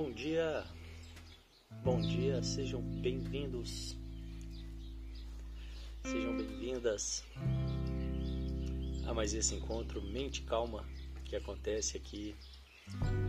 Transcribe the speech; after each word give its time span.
Bom 0.00 0.12
dia, 0.12 0.64
bom 1.82 2.00
dia, 2.00 2.40
sejam 2.40 2.80
bem-vindos, 2.80 3.96
sejam 6.04 6.36
bem-vindas 6.36 7.24
a 9.08 9.12
mais 9.12 9.34
esse 9.34 9.56
encontro 9.56 10.00
Mente 10.00 10.42
Calma 10.42 10.88
que 11.24 11.34
acontece 11.34 11.96
aqui 11.96 12.36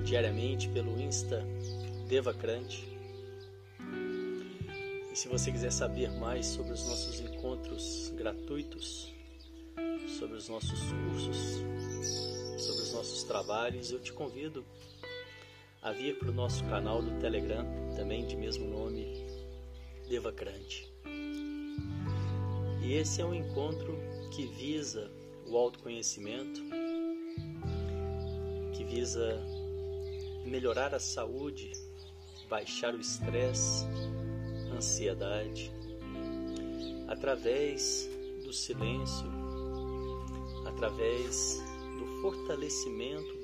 diariamente 0.06 0.70
pelo 0.70 1.02
Insta 1.02 1.44
Devacrante. 2.08 2.88
E 5.12 5.16
se 5.16 5.28
você 5.28 5.52
quiser 5.52 5.72
saber 5.72 6.12
mais 6.20 6.46
sobre 6.46 6.74
os 6.74 6.88
nossos 6.88 7.20
encontros 7.20 8.14
gratuitos, 8.16 9.12
sobre 10.20 10.38
os 10.38 10.48
nossos 10.48 10.80
cursos, 10.92 11.64
sobre 12.60 12.84
os 12.84 12.94
nossos 12.94 13.24
trabalhos, 13.24 13.90
eu 13.90 14.00
te 14.00 14.14
convido 14.14 14.64
a 15.82 15.92
vir 15.92 16.20
para 16.20 16.30
o 16.30 16.34
nosso 16.34 16.64
canal 16.66 17.02
do 17.02 17.20
Telegram, 17.22 17.66
também 17.96 18.28
de 18.28 18.36
mesmo 18.36 18.68
nome, 18.68 19.26
Devacrante. 20.10 20.92
E 22.82 22.94
esse 22.94 23.22
é 23.22 23.26
um 23.26 23.34
encontro 23.34 23.98
que 24.32 24.46
visa 24.48 25.10
o 25.48 25.56
autoconhecimento, 25.58 26.62
que 28.74 28.84
visa 28.84 29.40
melhorar 30.46 30.94
a 30.94 31.00
saúde, 31.00 31.72
baixar 32.50 32.94
o 32.94 33.00
estresse, 33.00 33.86
ansiedade, 34.76 35.72
através 37.08 38.10
do 38.44 38.52
silêncio, 38.52 39.28
através 40.66 41.64
do 41.98 42.22
fortalecimento. 42.22 43.39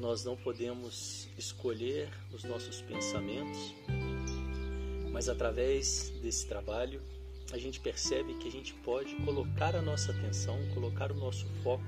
Nós 0.00 0.24
não 0.24 0.34
podemos 0.34 1.28
escolher 1.36 2.08
os 2.32 2.42
nossos 2.42 2.80
pensamentos, 2.80 3.74
mas 5.12 5.28
através 5.28 6.08
desse 6.22 6.46
trabalho 6.46 7.02
a 7.52 7.58
gente 7.58 7.78
percebe 7.80 8.32
que 8.38 8.48
a 8.48 8.50
gente 8.50 8.72
pode 8.76 9.14
colocar 9.16 9.76
a 9.76 9.82
nossa 9.82 10.10
atenção, 10.12 10.56
colocar 10.72 11.12
o 11.12 11.14
nosso 11.14 11.44
foco 11.62 11.84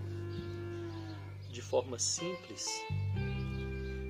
de 1.51 1.63
forma 1.63 1.99
simples 1.99 2.67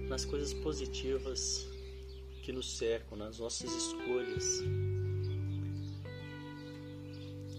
nas 0.09 0.25
coisas 0.25 0.53
positivas 0.53 1.65
que 2.43 2.51
nos 2.51 2.77
cercam, 2.77 3.17
nas 3.17 3.39
nossas 3.39 3.73
escolhas. 3.73 4.65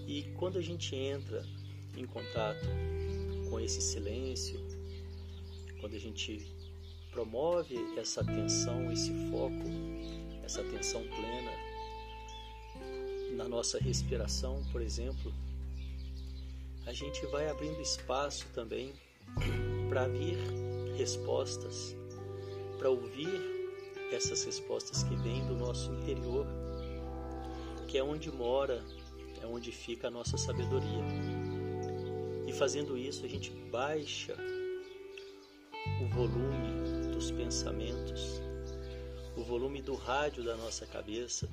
E 0.05 0.23
quando 0.38 0.58
a 0.58 0.61
gente 0.61 0.94
entra 0.94 1.45
em 1.95 2.05
contato 2.05 2.67
com 3.49 3.61
esse 3.61 3.81
silêncio, 3.81 4.59
quando 5.84 5.95
a 5.95 6.00
gente 6.00 6.50
promove 7.12 7.76
essa 7.98 8.22
atenção, 8.22 8.89
esse 8.89 9.12
foco, 9.30 9.66
essa 10.42 10.62
atenção 10.62 11.03
plena 11.09 11.52
na 13.36 13.49
nossa 13.49 13.77
respiração, 13.80 14.64
por 14.72 14.82
exemplo, 14.82 15.33
a 16.86 16.93
gente 16.93 17.26
vai 17.26 17.49
abrindo 17.49 17.82
espaço 17.82 18.48
também 18.54 18.93
para 19.89 20.08
vir 20.08 20.38
respostas, 20.95 21.93
para 22.77 22.89
ouvir 22.89 23.42
essas 24.14 24.42
respostas 24.45 25.04
que 25.04 25.17
vêm 25.17 25.45
do 25.48 25.55
nosso 25.55 25.92
interior, 25.92 26.48
que 27.89 27.98
é 27.98 28.04
onde 28.04 28.32
mora, 28.32 28.82
é 29.42 29.45
onde 29.45 29.70
fica 29.70 30.08
a 30.08 30.11
nossa 30.11 30.38
sabedoria. 30.38 31.04
E 32.48 32.54
fazendo 32.54 32.98
isso, 32.98 33.26
a 33.26 33.27
gente 33.27 33.52
baixa 33.70 34.33
o 36.03 36.08
volume 36.08 37.14
dos 37.14 37.31
pensamentos, 37.31 38.41
o 39.37 39.43
volume 39.43 39.81
do 39.81 39.95
rádio 39.95 40.43
da 40.43 40.55
nossa 40.58 40.86
cabeça, 40.86 41.47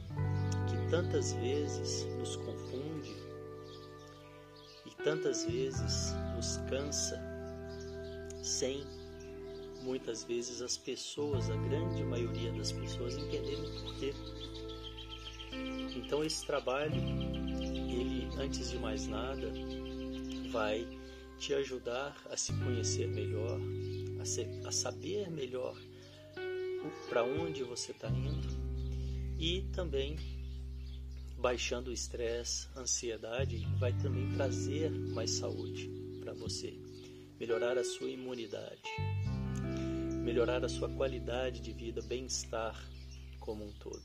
que 0.68 0.90
tantas 0.90 1.32
vezes 1.34 2.04
nos 2.18 2.34
confunde 2.34 3.14
e 4.86 4.90
tantas 5.04 5.44
vezes 5.44 6.12
nos 6.34 6.56
cansa, 6.68 7.20
sem 8.42 8.84
muitas 9.82 10.24
vezes 10.24 10.60
as 10.60 10.76
pessoas, 10.76 11.48
a 11.48 11.56
grande 11.56 12.02
maioria 12.02 12.52
das 12.52 12.72
pessoas, 12.72 13.16
entenderem 13.16 13.64
o 13.64 13.82
porquê. 13.82 14.14
Então 15.96 16.24
esse 16.24 16.44
trabalho, 16.44 17.00
ele 17.88 18.28
antes 18.36 18.70
de 18.70 18.78
mais 18.78 19.06
nada, 19.06 19.52
vai 20.50 20.86
te 21.38 21.54
ajudar 21.54 22.14
a 22.28 22.36
se 22.36 22.52
conhecer 22.52 23.08
melhor, 23.08 23.58
a, 24.20 24.24
ser, 24.24 24.48
a 24.64 24.70
saber 24.70 25.30
melhor 25.30 25.76
para 27.08 27.24
onde 27.24 27.62
você 27.62 27.92
está 27.92 28.08
indo 28.08 28.48
e 29.38 29.62
também 29.72 30.16
baixando 31.38 31.90
o 31.90 31.92
estresse, 31.92 32.68
ansiedade, 32.76 33.66
vai 33.78 33.92
também 33.94 34.30
trazer 34.32 34.90
mais 34.90 35.30
saúde 35.30 35.90
para 36.20 36.34
você, 36.34 36.78
melhorar 37.38 37.78
a 37.78 37.84
sua 37.84 38.10
imunidade, 38.10 38.82
melhorar 40.22 40.62
a 40.62 40.68
sua 40.68 40.90
qualidade 40.90 41.60
de 41.60 41.72
vida, 41.72 42.02
bem-estar 42.02 42.78
como 43.38 43.64
um 43.64 43.72
todo. 43.72 44.04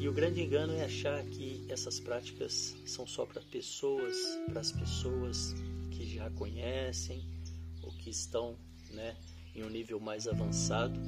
E 0.00 0.08
o 0.08 0.12
grande 0.12 0.42
engano 0.42 0.74
é 0.74 0.84
achar 0.84 1.24
que 1.24 1.64
essas 1.68 1.98
práticas 1.98 2.76
são 2.86 3.06
só 3.06 3.26
para 3.26 3.42
pessoas, 3.42 4.16
para 4.46 4.60
as 4.60 4.70
pessoas 4.70 5.54
que 5.90 6.06
já 6.06 6.30
conhecem 6.30 7.24
que 8.04 8.10
estão 8.10 8.54
né, 8.90 9.16
em 9.54 9.64
um 9.64 9.70
nível 9.70 9.98
mais 9.98 10.28
avançado. 10.28 11.00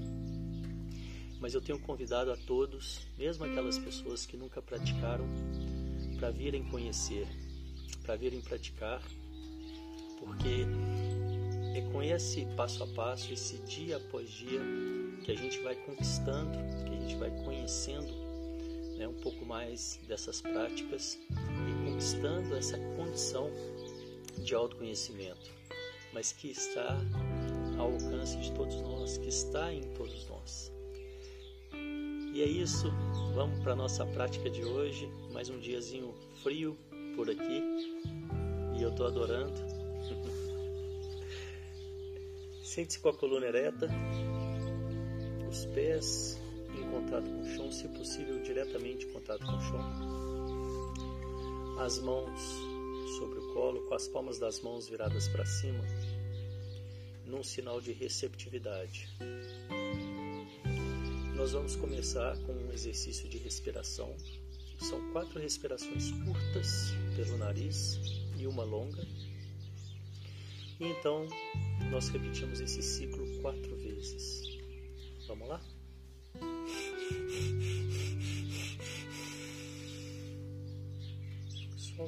Mas 1.38 1.52
eu 1.52 1.60
tenho 1.60 1.78
convidado 1.78 2.32
a 2.32 2.36
todos, 2.36 3.06
mesmo 3.18 3.44
aquelas 3.44 3.78
pessoas 3.78 4.24
que 4.24 4.38
nunca 4.38 4.62
praticaram, 4.62 5.26
para 6.18 6.30
virem 6.30 6.64
conhecer, 6.64 7.28
para 8.02 8.16
virem 8.16 8.40
praticar, 8.40 9.02
porque 10.18 10.64
é 11.74 11.82
com 11.92 12.02
esse 12.02 12.46
passo 12.56 12.82
a 12.82 12.86
passo, 12.86 13.30
esse 13.30 13.58
dia 13.58 13.98
após 13.98 14.30
dia, 14.30 14.60
que 15.22 15.30
a 15.30 15.36
gente 15.36 15.60
vai 15.60 15.74
conquistando, 15.74 16.56
que 16.84 16.94
a 16.94 16.98
gente 16.98 17.16
vai 17.16 17.30
conhecendo 17.44 18.10
né, 18.96 19.06
um 19.06 19.20
pouco 19.20 19.44
mais 19.44 20.00
dessas 20.08 20.40
práticas 20.40 21.18
e 21.30 21.90
conquistando 21.90 22.56
essa 22.56 22.78
condição 22.96 23.50
de 24.38 24.54
autoconhecimento, 24.54 25.50
mas 26.12 26.32
que 26.32 26.50
está 26.50 26.98
ao 27.78 27.92
alcance 27.92 28.36
de 28.38 28.52
todos 28.52 28.80
nós, 28.82 29.16
que 29.18 29.28
está 29.28 29.72
em 29.72 29.82
todos 29.94 30.28
nós. 30.28 30.72
E 32.32 32.42
é 32.42 32.46
isso, 32.46 32.90
vamos 33.34 33.60
para 33.60 33.72
a 33.72 33.76
nossa 33.76 34.04
prática 34.04 34.50
de 34.50 34.64
hoje. 34.64 35.08
Mais 35.32 35.48
um 35.48 35.58
diazinho 35.58 36.14
frio 36.42 36.76
por 37.14 37.30
aqui 37.30 37.62
e 38.78 38.82
eu 38.82 38.90
estou 38.90 39.06
adorando. 39.06 39.52
Sente-se 42.62 42.98
com 42.98 43.08
a 43.08 43.14
coluna 43.14 43.46
ereta, 43.46 43.88
os 45.48 45.64
pés 45.66 46.38
em 46.74 46.82
contato 46.90 47.24
com 47.24 47.40
o 47.40 47.46
chão, 47.46 47.72
se 47.72 47.88
possível, 47.88 48.42
diretamente 48.42 49.06
em 49.06 49.12
contato 49.12 49.46
com 49.46 49.56
o 49.56 49.60
chão. 49.62 49.80
As 51.80 51.98
mãos 52.00 52.75
sobre 53.16 53.38
o 53.38 53.54
colo, 53.54 53.80
com 53.88 53.94
as 53.94 54.06
palmas 54.08 54.38
das 54.38 54.60
mãos 54.60 54.88
viradas 54.88 55.26
para 55.28 55.46
cima, 55.46 55.82
num 57.24 57.42
sinal 57.42 57.80
de 57.80 57.92
receptividade. 57.92 59.08
Nós 61.34 61.52
vamos 61.52 61.76
começar 61.76 62.36
com 62.40 62.52
um 62.52 62.72
exercício 62.72 63.28
de 63.28 63.38
respiração. 63.38 64.14
São 64.78 65.00
quatro 65.12 65.40
respirações 65.40 66.10
curtas 66.10 66.90
pelo 67.16 67.38
nariz 67.38 67.98
e 68.38 68.46
uma 68.46 68.64
longa. 68.64 69.02
E 70.78 70.84
então 70.84 71.26
nós 71.90 72.08
repetimos 72.08 72.60
esse 72.60 72.82
ciclo 72.82 73.40
quatro 73.40 73.76
vezes. 73.76 74.58
Vamos 75.26 75.48
lá? 75.48 75.75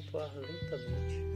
flutuar 0.08 0.32
lentamente. 0.37 1.28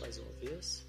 Mais 0.00 0.18
uma 0.18 0.32
vez. 0.40 0.87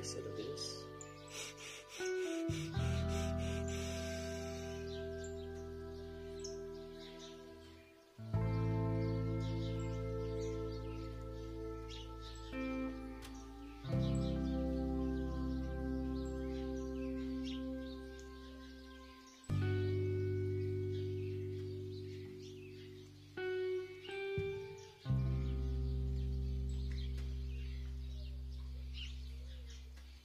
Terceira 0.00 0.30
vez. 0.30 0.89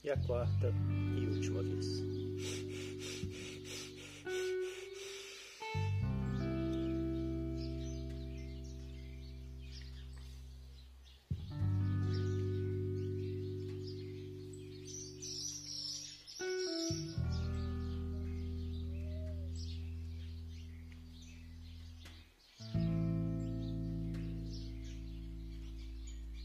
E 0.06 0.10
a 0.10 0.16
quarta 0.18 0.72
e 1.18 1.26
última 1.26 1.64
vez. 1.64 2.04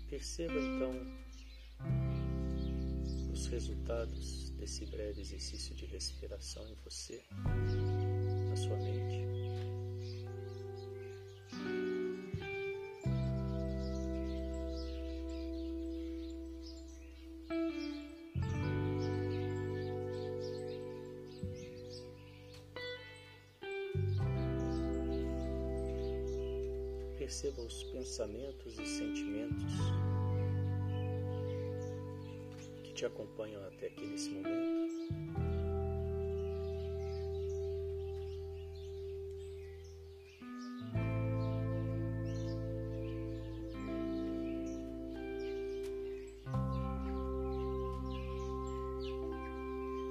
Perceba 0.10 0.60
então 0.60 1.21
resultados 3.52 4.50
desse 4.52 4.86
breve 4.86 5.20
exercício 5.20 5.76
de 5.76 5.86
respiração 5.86 6.66
em 6.70 6.76
você, 6.86 7.22
na 8.50 8.56
sua 8.56 8.78
mente. 8.78 9.28
Perceba 27.18 27.62
os 27.62 27.84
pensamentos 27.84 28.80
e 28.80 28.86
sentimentos 28.86 30.11
te 33.02 33.06
acompanham 33.08 33.60
até 33.66 33.88
aqui 33.88 34.06
nesse 34.06 34.30
momento. 34.30 34.92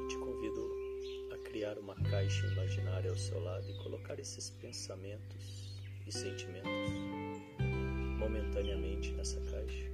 Te 0.09 0.19
convido 0.19 0.69
a 1.33 1.39
criar 1.49 1.79
uma 1.79 1.95
caixa 1.95 2.45
imaginária 2.49 3.09
ao 3.09 3.17
seu 3.17 3.39
lado 3.41 3.71
e 3.71 3.75
colocar 3.85 4.19
esses 4.19 4.51
pensamentos 4.51 5.81
e 6.09 6.11
sentimentos 6.11 6.91
momentaneamente 8.19 9.13
nessa 9.13 9.41
caixa. 9.43 9.90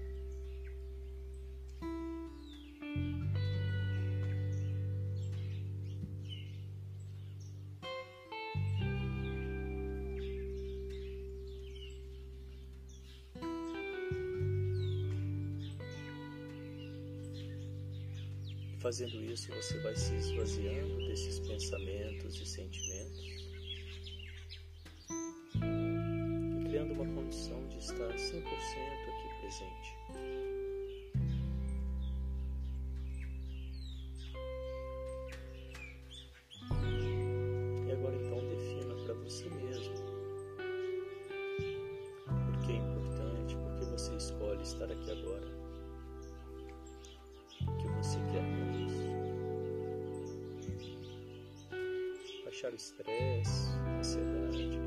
Fazendo 18.86 19.20
isso, 19.20 19.50
você 19.50 19.76
vai 19.80 19.96
se 19.96 20.14
esvaziando 20.14 21.08
desses 21.08 21.40
pensamentos 21.40 22.40
e 22.40 22.46
sentimentos 22.46 23.18
e 25.56 26.68
criando 26.68 26.92
uma 26.92 27.20
condição 27.20 27.66
de 27.66 27.78
estar 27.78 28.14
100% 28.14 28.44
aqui 28.44 29.40
presente. 29.40 30.55
Baixar 52.56 52.72
o 52.72 52.76
estresse, 52.76 53.68
a 53.84 53.98
ansiedade. 53.98 54.80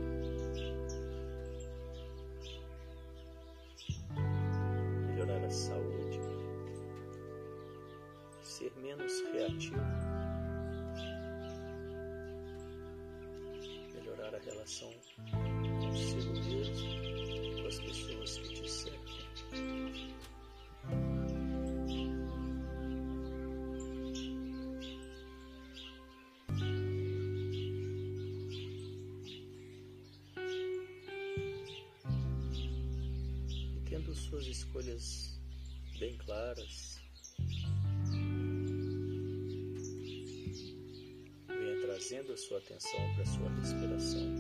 Melhorar 5.06 5.46
a 5.46 5.50
saúde, 5.52 6.20
ser 8.42 8.72
menos 8.82 9.22
reativo, 9.34 9.78
melhorar 13.94 14.34
a 14.34 14.40
relação 14.40 14.92
consigo 15.80 16.34
mesmo 16.40 17.62
com 17.62 17.68
as 17.68 17.80
pessoas 17.80 18.38
que 18.40 18.54
te 18.54 18.72
cercam. 18.72 20.39
Claras, 36.30 37.02
venha 41.48 41.82
trazendo 41.82 42.34
a 42.34 42.38
sua 42.38 42.60
atenção 42.60 43.00
para 43.16 43.24
a 43.24 43.26
sua 43.26 43.50
respiração. 43.50 44.36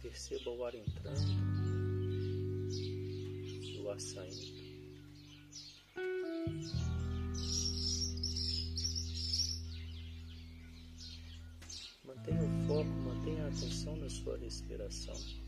Perceba 0.00 0.50
o 0.50 0.64
ar 0.64 0.74
entrando 0.76 1.18
e 3.64 3.80
o 3.80 3.90
ar 3.90 4.00
saindo. 4.00 4.62
Mantenha 12.04 12.44
o 12.44 12.66
foco, 12.68 12.90
mantenha 12.90 13.44
a 13.44 13.48
atenção 13.48 13.96
na 13.96 14.08
sua 14.08 14.38
respiração. 14.38 15.41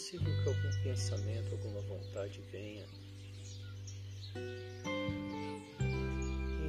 possível 0.00 0.32
que 0.42 0.48
algum 0.48 0.82
pensamento, 0.82 1.52
alguma 1.52 1.82
vontade 1.82 2.40
venha. 2.50 2.86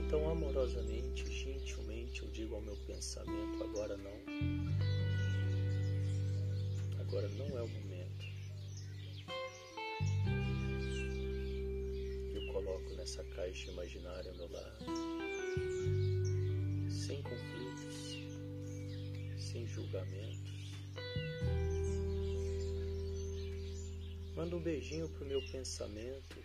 Então, 0.06 0.30
amorosamente, 0.30 1.32
gentilmente, 1.32 2.24
eu 2.24 2.30
digo 2.32 2.56
ao 2.56 2.62
meu 2.62 2.76
pensamento: 2.86 3.64
agora 3.64 3.96
não. 3.96 4.12
Agora 7.00 7.30
não 7.30 7.58
é 7.58 7.62
o 7.62 7.68
momento. 7.70 8.26
Eu 12.36 12.52
coloco 12.52 12.94
nessa 12.96 13.24
caixa 13.24 13.72
imaginária 13.72 14.30
ao 14.30 14.38
meu 14.38 14.52
lado, 14.52 14.86
sem 16.90 17.22
conflitos, 17.22 18.18
sem 19.38 19.66
julgamentos. 19.68 20.51
Manda 24.42 24.56
um 24.56 24.60
beijinho 24.60 25.08
pro 25.08 25.24
meu 25.24 25.40
pensamento. 25.52 26.36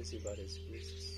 esquece 0.00 0.42
his 0.42 0.58
vezes. 0.58 1.17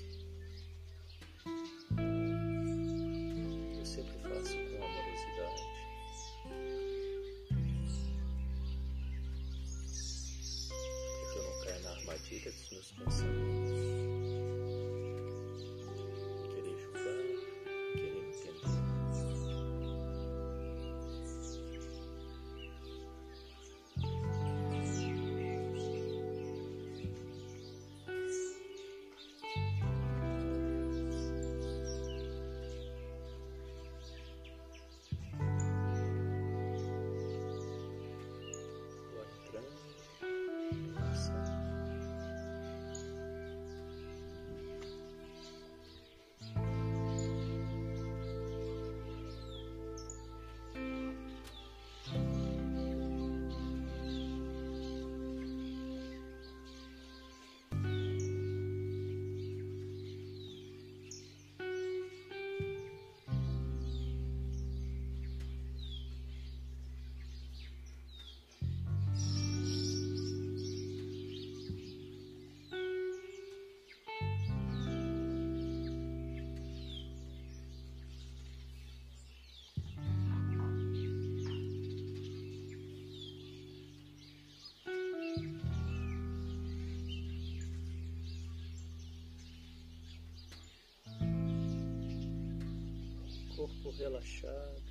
corpo 93.61 93.91
relaxado. 93.91 94.81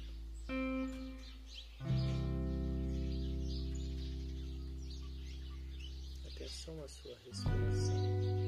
Atenção 6.24 6.84
à 6.84 6.88
sua 6.88 7.16
respiração. 7.26 8.39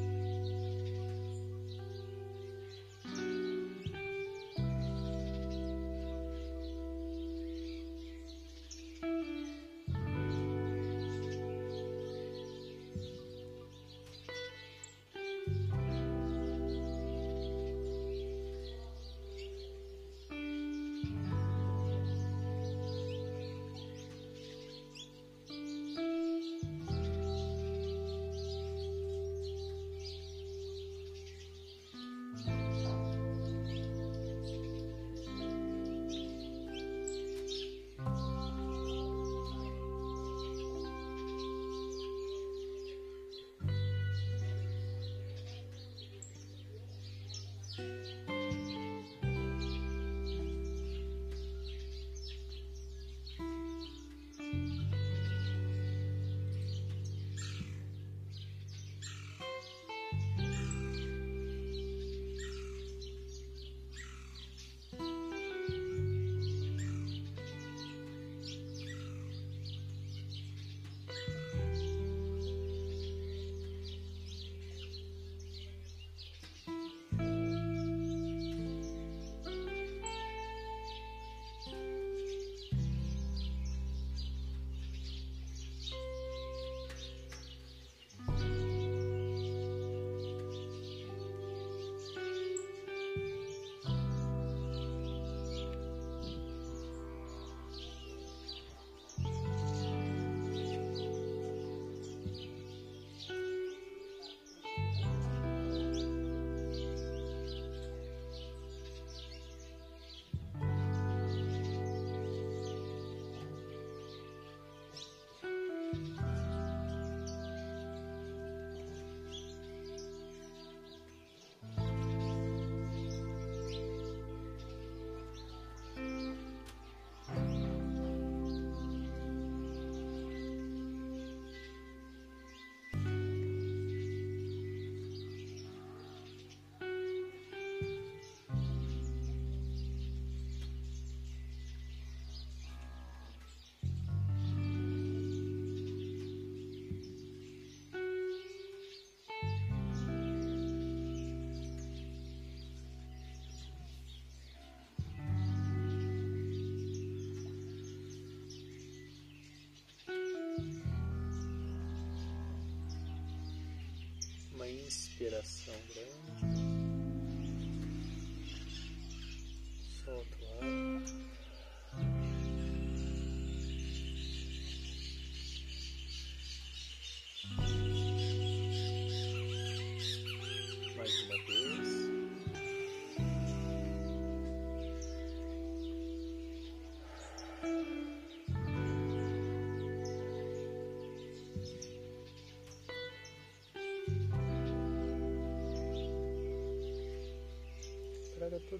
Inspiração 164.70 165.74
grande. 165.94 166.51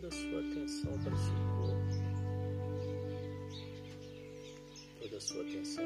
Toda 0.02 0.08
a 0.08 0.18
sua 0.18 0.40
atenção 0.40 0.98
para 0.98 1.14
o 1.14 1.16
seu 1.16 1.34
corpo, 1.58 1.94
toda 5.00 5.16
a 5.16 5.20
sua 5.20 5.42
atenção 5.42 5.84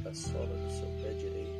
para 0.00 0.10
a 0.10 0.14
sola 0.14 0.56
do 0.56 0.70
seu 0.70 0.86
pé 1.02 1.12
direito. 1.14 1.57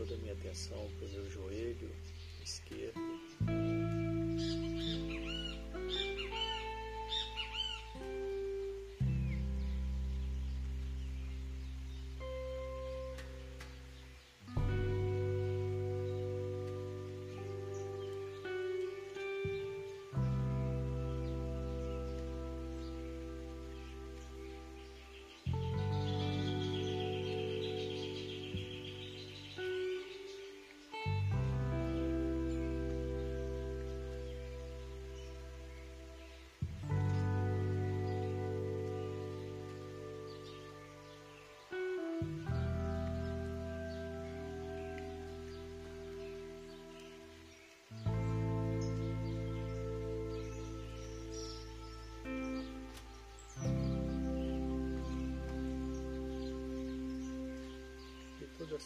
Toda 0.00 0.14
a 0.14 0.18
minha 0.18 0.32
atenção 0.32 0.90
para 0.98 1.08
o 1.08 1.10
meu 1.10 1.28
joelho 1.28 1.90
esquerdo. 2.42 3.99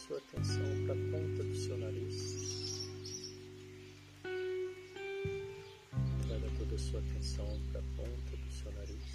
Sua 0.07 0.17
atenção 0.17 0.61
para 0.85 0.93
a 0.93 1.11
ponta 1.11 1.43
do 1.43 1.55
seu 1.55 1.77
nariz. 1.79 2.89
Traga 6.27 6.47
toda 6.59 6.75
a 6.75 6.77
sua 6.77 6.99
atenção 6.99 7.59
para 7.71 7.79
a 7.79 7.83
ponta 7.95 8.37
do 8.37 8.51
seu 8.51 8.71
nariz. 8.73 9.14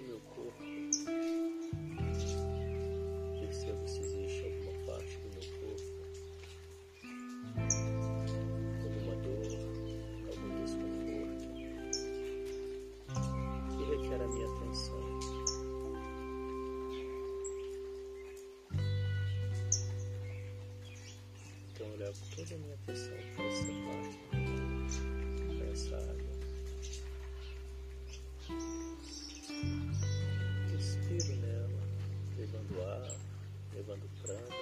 Levo 22.01 22.25
toda 22.35 22.55
a 22.55 22.57
minha 22.57 22.73
atenção 22.73 23.15
para 23.35 23.45
essa 23.45 23.67
parte, 23.85 24.97
para 25.55 25.65
essa 25.67 25.95
área. 25.97 26.31
Respiro 30.71 31.35
nela, 31.41 31.79
levando 32.39 32.81
ar, 32.81 33.05
levando 33.75 34.09
prana, 34.23 34.60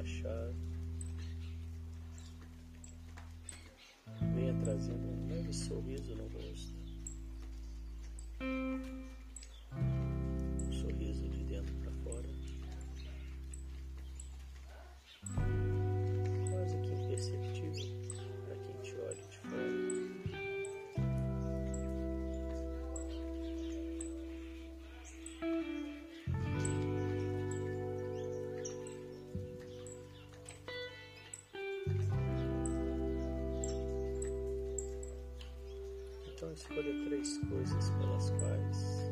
Relaxado. 0.00 0.54
Venha 4.34 4.54
trazendo 4.64 5.06
um 5.06 5.26
leve 5.28 5.52
sorriso 5.52 6.14
no 6.16 6.26
rosto. 6.28 6.79
Escolha 36.70 36.94
três 37.04 37.38
coisas 37.48 37.90
pelas 37.90 38.30
quais 38.30 39.09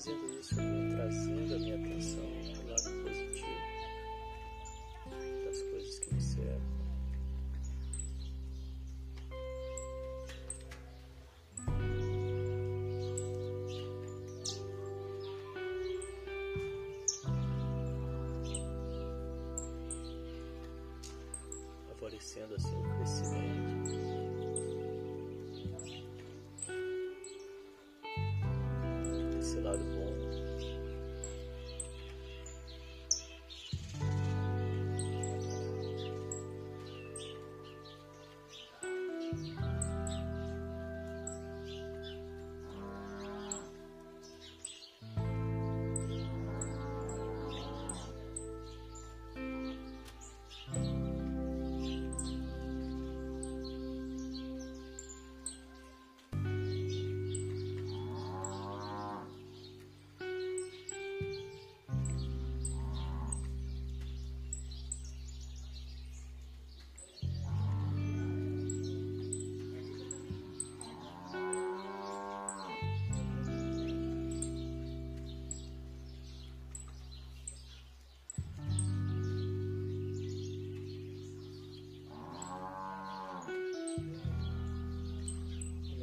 Fazendo 0.00 0.40
isso, 0.40 0.54
trazendo 0.54 1.54
a 1.54 1.58
minha 1.58 1.76
atenção 1.76 2.29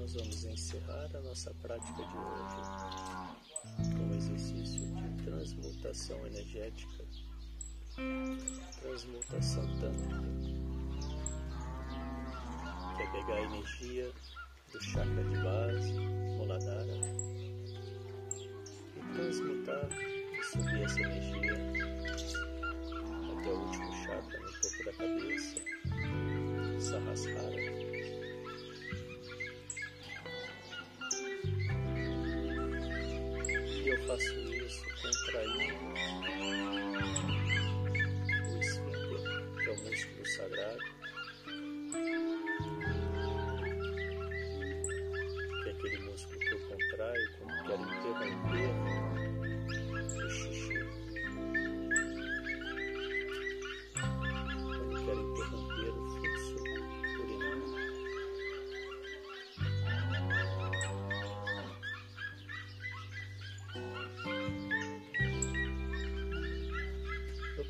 Nós 0.07 0.15
vamos 0.15 0.45
encerrar 0.45 1.09
a 1.17 1.19
nossa 1.19 1.53
prática 1.55 2.01
de 2.01 2.17
hoje 2.17 2.55
com 3.93 4.03
um 4.03 4.15
exercício 4.15 4.79
de 4.79 5.23
transmutação 5.25 6.25
energética, 6.27 7.03
transmutação 8.79 9.67
tântrica, 9.81 10.23
que 12.95 13.03
é 13.03 13.11
pegar 13.11 13.33
a 13.33 13.41
energia 13.41 14.09
do 14.71 14.81
chakra 14.81 15.23
de 15.25 15.37
base, 15.43 15.91
Muladhara, 16.37 17.01
e 18.95 19.13
transmutar 19.13 19.89
e 19.91 20.43
subir 20.45 20.83
essa 20.83 21.01
energia 21.01 21.53
até 23.33 23.49
o 23.49 23.59
último 23.59 23.93
chakra 24.05 24.39
no 24.39 24.51
topo 24.61 24.85
da 24.85 24.93
cabeça, 24.93 25.59
Sahasrara. 26.79 27.76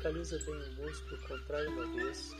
Localiza 0.08 0.38
bem 0.38 0.54
o 0.54 0.82
músculo, 0.82 1.20
contrai 1.28 1.66
uma 1.66 1.86
vez. 1.88 2.34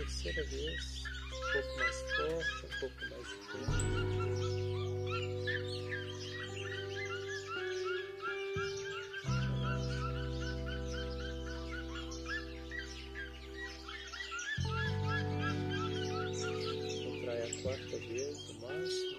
Terceira 0.00 0.42
vez. 0.46 1.04
um 1.26 1.52
pouco 1.52 1.76
mais 1.76 1.96
forte, 2.16 2.66
um 2.66 2.70
pouco 2.80 3.00
mais 3.10 3.28
tempo. 3.50 3.72
Contrai 17.04 17.40
a 17.42 17.62
quarta 17.62 17.96
vez, 17.98 18.36
o 18.48 18.54
máximo 18.54 19.09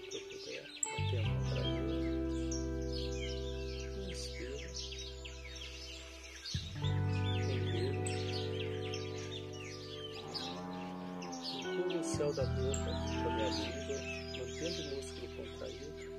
céu 12.32 12.34
da 12.34 12.46
boca 12.46 12.86
com 12.86 13.30
a 13.30 13.50
língua, 13.50 13.98
mantendo 14.38 14.82
o 14.82 14.96
músculo 14.96 15.28
contraído 15.36 16.12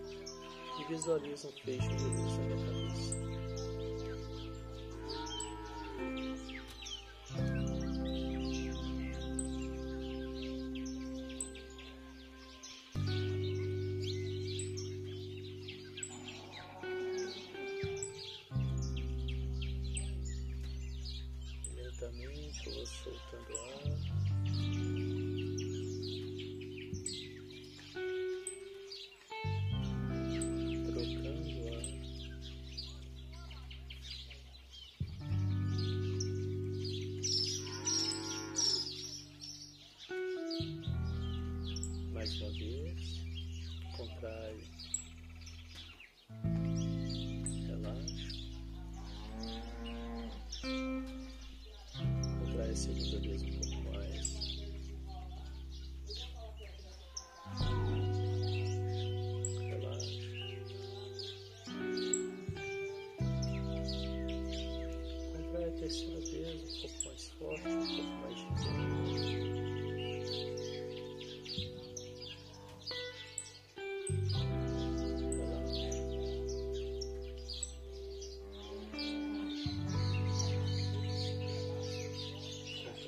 e 0.78 0.84
visualiza 0.88 1.48
um 1.48 1.52
feixe 1.64 1.88
de 1.88 2.04
luz 2.04 2.38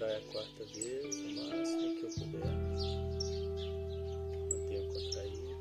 Contrai 0.04 0.16
a 0.16 0.20
quarta 0.32 0.64
vez, 0.66 1.16
o 1.16 1.48
máximo 1.48 1.96
que 1.96 2.04
eu 2.04 2.10
puder. 2.10 2.54
Mantenha 4.50 4.84
contraído. 4.92 5.52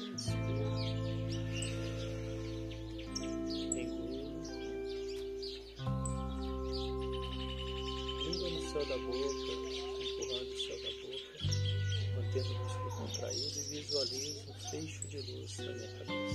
Inspira. 0.00 0.68
Engula. 3.80 4.30
Língua 8.22 8.48
no 8.50 8.60
céu 8.70 8.84
da 8.86 8.98
boca, 8.98 9.52
empurrando 9.98 10.50
o 10.52 10.56
céu 10.56 10.78
da 10.82 10.92
boca, 11.02 11.34
mantendo 12.14 12.50
o 12.52 12.58
músculo 12.58 12.90
contraído 12.90 13.58
e 13.58 13.62
visualize 13.70 14.38
um 14.48 14.54
fecho 14.70 15.02
de 15.08 15.18
luz 15.32 15.58
na 15.58 15.72
minha 15.72 15.88
cabeça. 15.98 16.29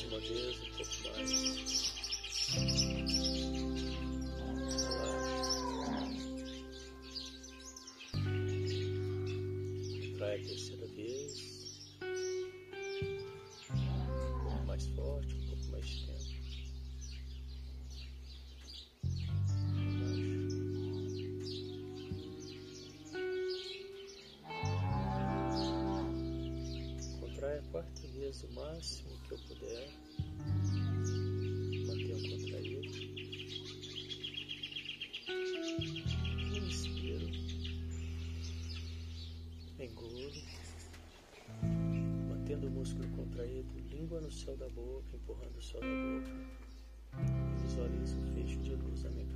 Mais 0.00 0.04
uma 0.04 0.20
vez, 0.20 0.60
um 0.60 0.70
pouco 0.76 0.92
mais. 1.04 1.30
Relaxa. 10.14 10.20
A 10.20 10.22
terceira 10.46 10.86
vez. 10.88 11.32
Um 13.70 13.74
pouco 14.44 14.64
mais 14.66 14.84
forte, 14.86 15.34
um 15.34 15.46
pouco 15.48 15.66
mais 15.70 15.86
de 15.86 16.06
tempo. 16.06 16.20
Quarta 27.70 28.08
vez 28.08 28.42
o 28.42 28.48
máximo 28.52 29.09
músculo 42.80 43.06
contraído, 43.10 43.78
língua 43.90 44.22
no 44.22 44.30
céu 44.30 44.56
da 44.56 44.66
boca, 44.70 45.14
empurrando 45.14 45.58
o 45.58 45.62
céu 45.62 45.82
da 45.82 45.86
boca. 45.86 46.32
Visualizo 47.62 48.16
um 48.16 48.34
fecho 48.34 48.58
de 48.60 48.74
luz 48.74 49.04
minha 49.10 49.26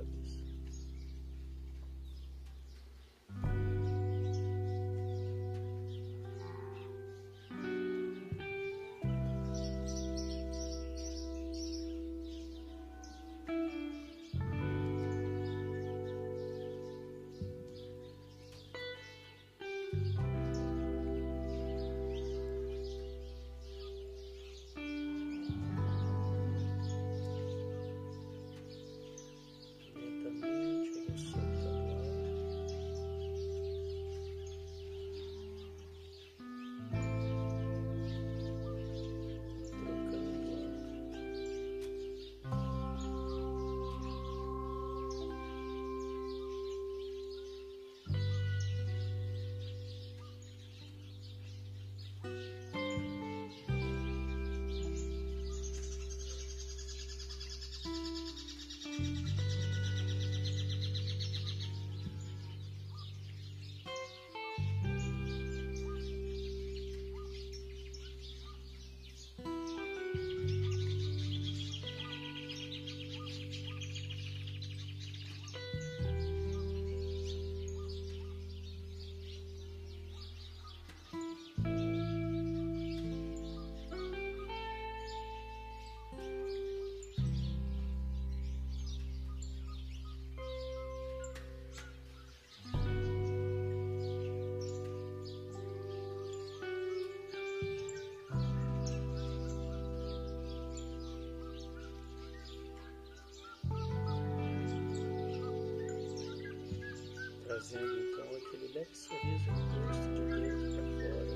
trazendo 107.55 107.97
então 108.01 108.25
aquele 108.35 108.67
leve 108.73 108.93
sorriso 108.93 109.49
no 109.49 109.87
rosto 109.87 110.09
de 110.13 110.23
dentro 110.41 110.67
para 110.75 110.83
fora. 110.99 111.35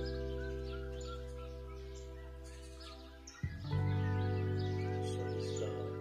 Sorriso 5.06 5.54
da 5.62 5.68
alma. 5.68 6.00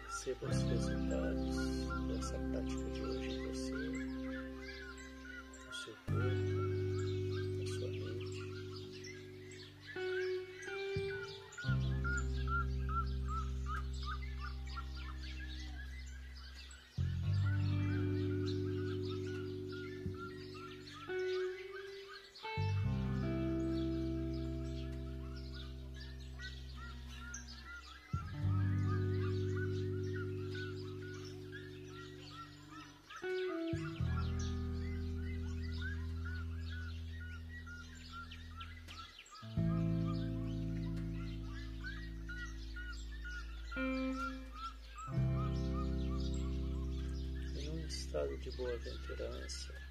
Perceba 0.00 0.46
os 0.46 0.62
resultados 0.62 1.56
dessa 2.08 2.38
prática 2.38 2.84
de 2.92 3.00
hoje 3.02 3.28
em 3.28 3.46
você, 3.46 3.93
estado 48.24 48.38
de 48.38 48.50
boa-aventurança, 48.52 49.83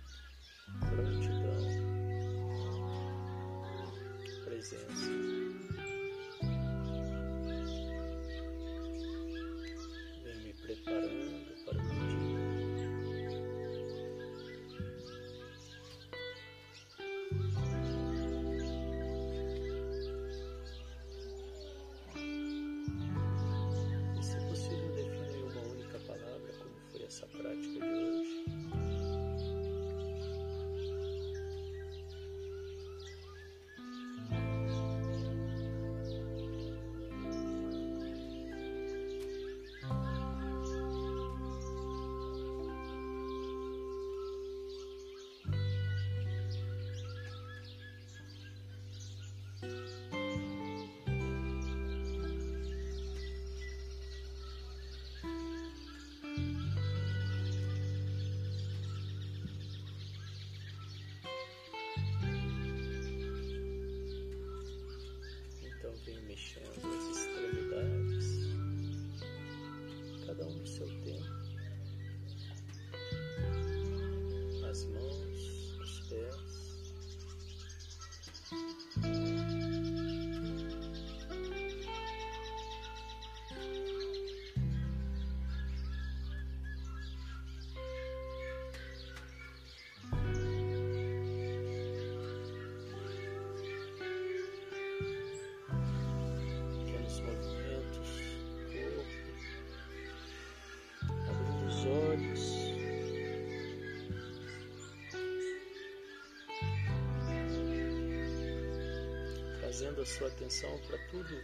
Trazendo 109.74 110.02
a 110.02 110.06
sua 110.06 110.28
atenção 110.28 110.70
para 110.88 111.00
tudo 111.08 111.36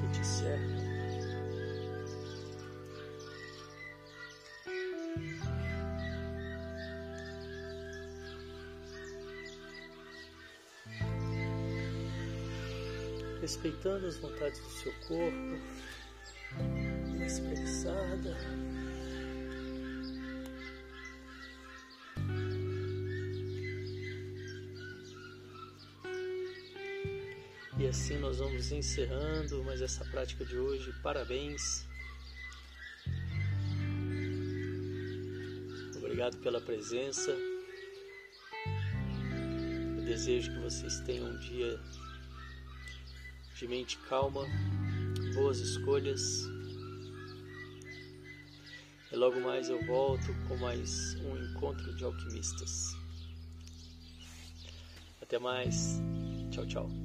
que 0.00 0.18
te 0.18 0.26
cerca. 0.26 0.92
respeitando 13.42 14.06
as 14.06 14.16
vontades 14.16 14.58
do 14.60 14.70
seu 14.70 14.92
corpo, 15.06 15.58
uma 17.10 17.26
espreguiçada. 17.26 18.38
Assim 27.92 28.18
nós 28.18 28.38
vamos 28.38 28.72
encerrando 28.72 29.62
mais 29.64 29.82
essa 29.82 30.02
prática 30.06 30.46
de 30.46 30.56
hoje. 30.56 30.90
Parabéns. 31.02 31.86
Obrigado 35.98 36.38
pela 36.38 36.58
presença. 36.58 37.30
Eu 39.98 40.04
desejo 40.06 40.52
que 40.52 40.58
vocês 40.60 41.00
tenham 41.00 41.26
um 41.26 41.38
dia 41.38 41.78
de 43.56 43.68
mente 43.68 43.98
calma, 44.08 44.46
boas 45.34 45.58
escolhas. 45.58 46.48
E 49.12 49.16
logo 49.16 49.38
mais 49.42 49.68
eu 49.68 49.84
volto 49.84 50.28
com 50.48 50.56
mais 50.56 51.14
um 51.16 51.36
encontro 51.36 51.94
de 51.94 52.04
alquimistas. 52.04 52.96
Até 55.20 55.38
mais. 55.38 56.00
Tchau, 56.50 56.66
tchau. 56.66 57.01